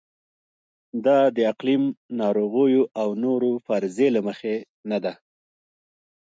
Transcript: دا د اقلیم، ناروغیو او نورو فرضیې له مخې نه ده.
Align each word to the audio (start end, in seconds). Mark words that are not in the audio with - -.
دا 1.05 1.19
د 1.35 1.37
اقلیم، 1.51 1.83
ناروغیو 2.19 2.83
او 3.01 3.09
نورو 3.23 3.51
فرضیې 3.65 4.07
له 4.15 4.21
مخې 4.27 4.55
نه 4.89 4.97
ده. 5.03 5.13